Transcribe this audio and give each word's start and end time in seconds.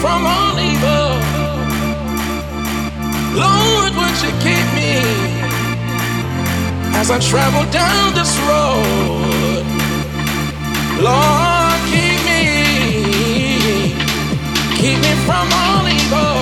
from 0.00 0.26
all 0.26 0.58
evil. 0.58 1.10
Lord, 3.42 3.92
would 3.98 4.16
you 4.24 4.32
keep 4.44 4.66
me 4.78 4.92
as 7.00 7.10
I 7.10 7.18
travel 7.18 7.64
down 7.70 8.14
this 8.14 8.32
road? 8.48 9.64
Lord, 11.08 11.80
keep 11.92 12.18
me, 12.30 12.42
keep 14.80 14.98
me 15.06 15.12
from 15.26 15.46
all 15.62 15.84
evil. 16.00 16.36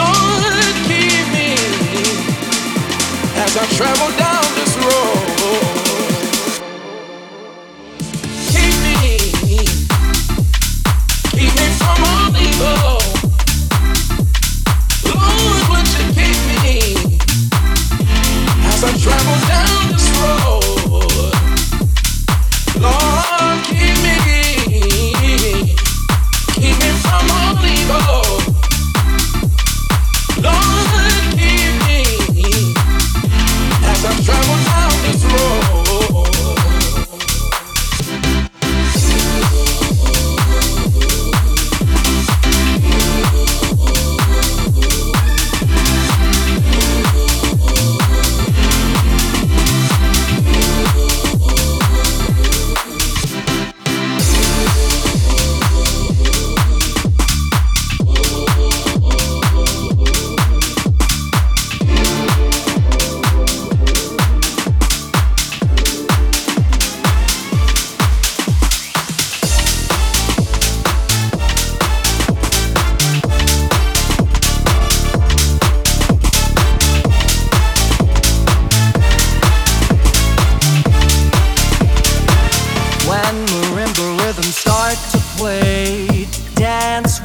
Lord, 0.00 0.74
keep 0.90 1.26
me 1.36 1.50
as 3.44 3.56
I 3.56 3.66
travel 3.76 4.10
down 4.18 4.35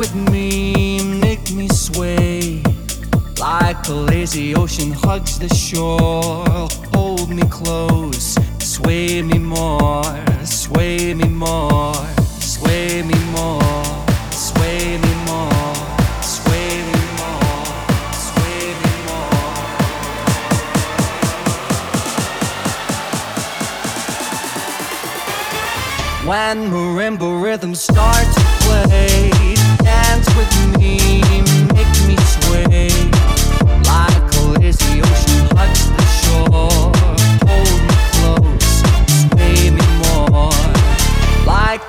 with 0.01 0.15
me, 0.31 1.19
make 1.19 1.51
me 1.51 1.67
sway. 1.67 2.63
Like 3.39 3.87
a 3.87 3.93
lazy 3.93 4.55
ocean 4.55 4.91
hugs 4.91 5.37
the 5.37 5.47
shore, 5.53 6.67
hold 6.95 7.29
me 7.29 7.43
close, 7.43 8.35
sway 8.59 9.21
me 9.21 9.37
more. 9.37 9.61
Like 28.83 29.40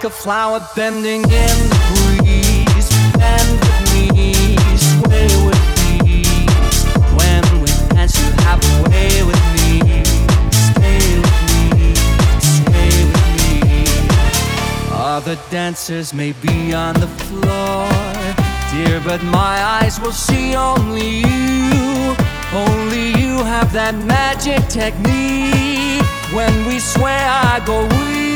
a 0.05 0.11
flower 0.11 0.61
bending 0.75 1.23
in 1.23 1.57
the 1.71 1.79
breeze, 1.91 2.91
bend 3.17 3.51
with 3.61 3.81
me, 3.95 4.57
sway 4.77 5.31
with 5.47 5.63
ease. 6.11 6.85
When 7.15 7.43
we 7.61 7.69
dance, 7.95 8.19
you 8.19 8.29
have 8.43 8.61
a 8.65 8.91
way 8.91 9.23
with 9.23 9.43
me. 9.55 10.03
Stay 10.51 11.03
with 11.23 11.41
me, 11.51 11.95
stay 12.41 12.95
with 13.11 13.27
me. 13.39 13.85
Other 14.91 15.39
dancers 15.51 16.13
may 16.13 16.33
be 16.33 16.75
on 16.75 16.95
the 16.95 17.07
floor, 17.07 18.12
dear, 18.73 19.01
but 19.01 19.23
my 19.25 19.63
eyes 19.79 20.01
will 20.01 20.13
see 20.13 20.57
only 20.57 21.19
you. 21.19 22.17
Only 22.55 23.09
you 23.21 23.45
have 23.45 23.73
that 23.73 23.95
magic 23.95 24.67
technique. 24.69 26.03
When 26.33 26.67
we 26.67 26.79
swear, 26.79 27.21
I 27.29 27.61
go 27.67 27.83
weak. 27.83 28.33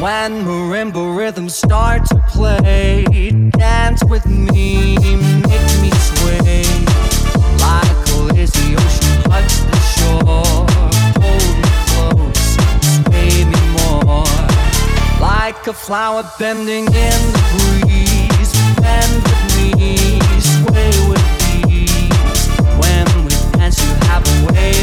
When 0.00 0.44
marimba 0.46 1.14
rhythm 1.14 1.50
start 1.50 2.06
to 2.06 2.09
play, 2.40 3.04
dance 3.50 4.02
with 4.04 4.24
me, 4.24 4.96
make 5.50 5.70
me 5.82 5.90
sway. 6.08 6.64
Like 7.66 8.00
a 8.08 8.18
lazy 8.32 8.68
ocean 8.76 9.16
hugs 9.28 9.56
the 9.68 9.78
shore, 9.92 10.64
hold 11.20 11.50
me 11.60 11.70
close, 11.90 12.48
sway 12.96 13.44
me 13.52 13.62
more. 13.76 14.24
Like 15.20 15.66
a 15.66 15.74
flower 15.74 16.24
bending 16.38 16.86
in 16.86 17.20
the 17.36 17.42
breeze, 17.52 18.52
bend 18.80 19.14
with 19.26 19.42
me, 19.56 19.92
sway 20.40 20.94
with 21.10 21.26
ease. 21.68 22.46
When 22.80 23.06
we 23.24 23.32
dance, 23.58 23.78
you 23.84 23.92
have 24.08 24.24
a 24.24 24.52
way 24.52 24.79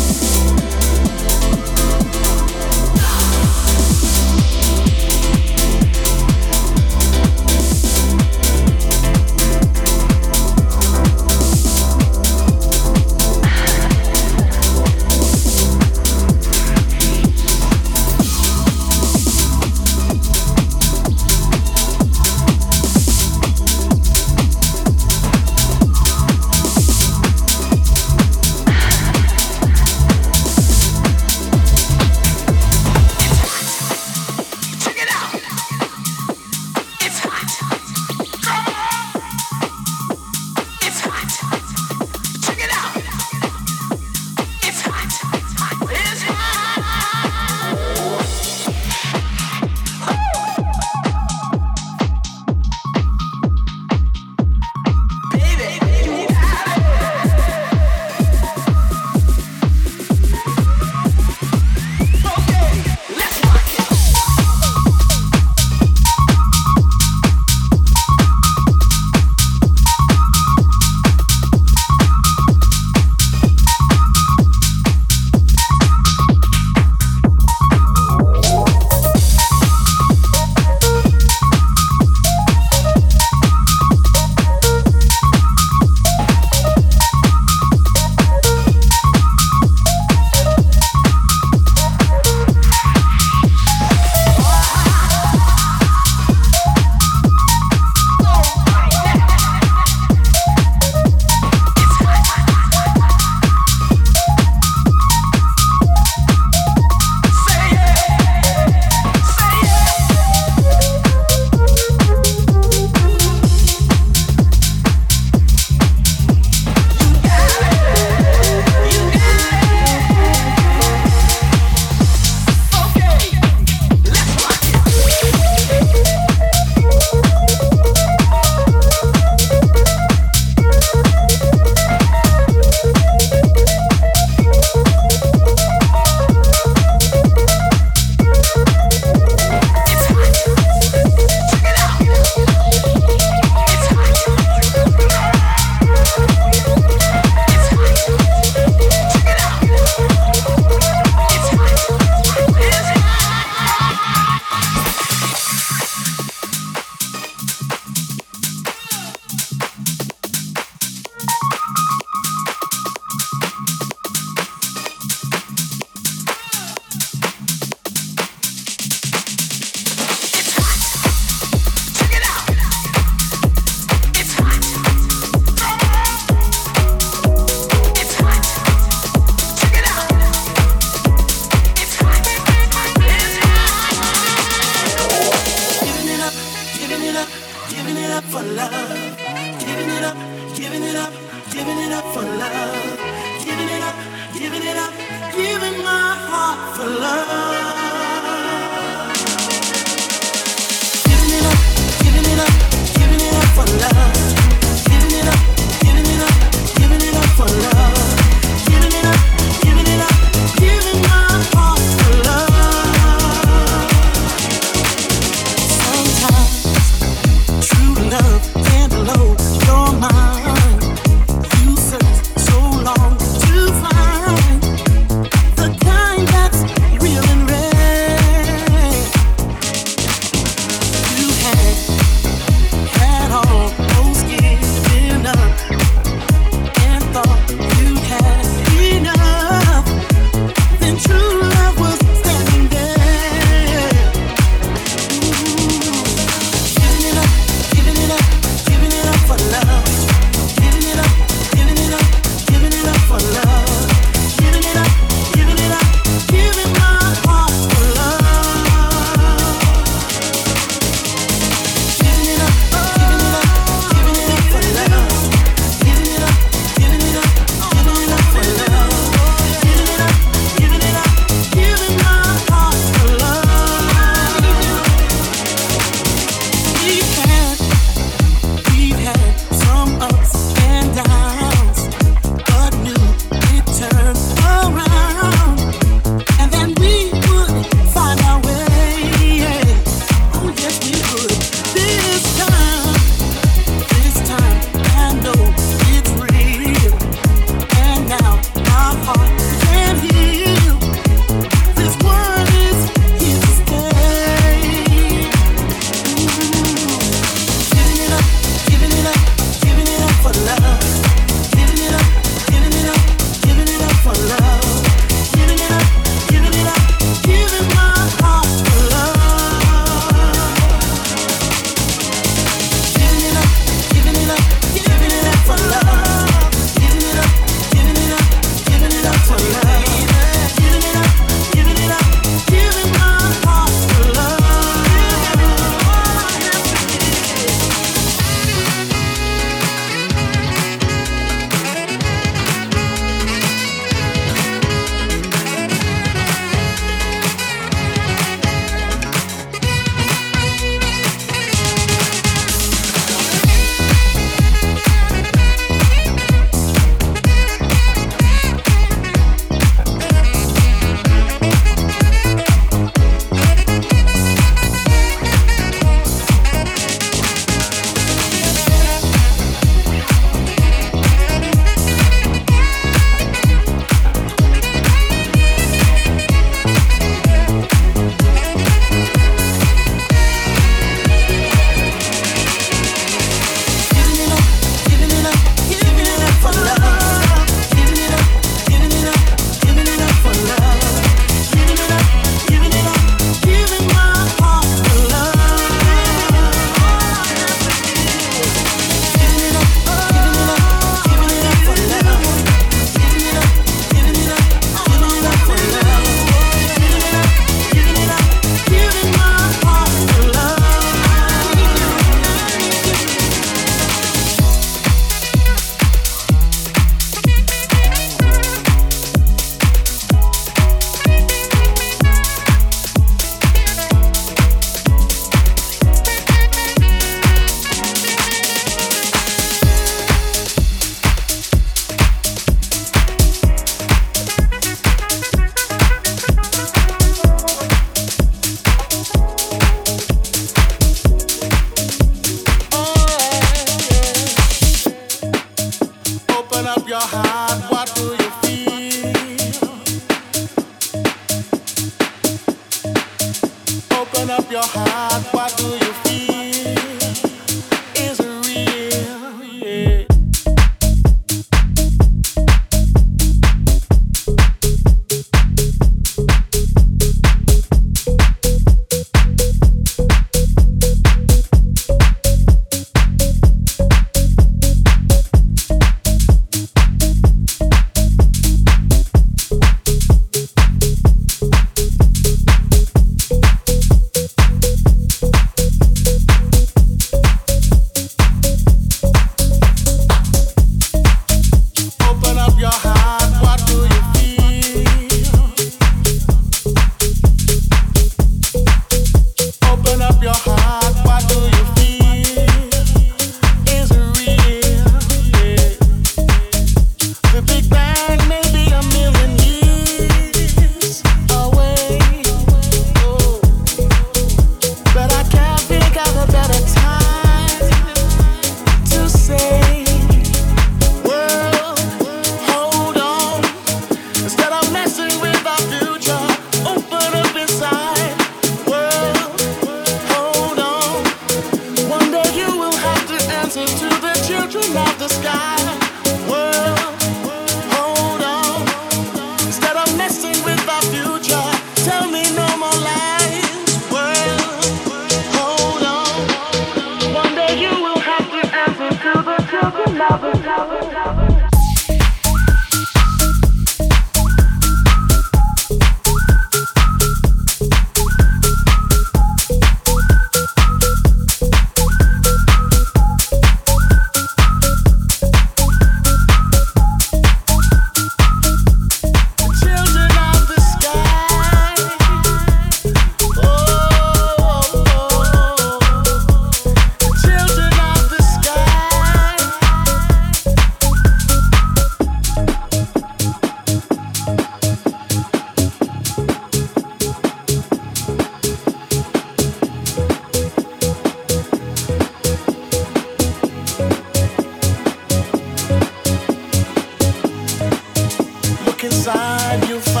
inside 598.83 599.69
you. 599.69 599.79
find 599.79 600.00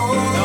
oh. 0.00 0.37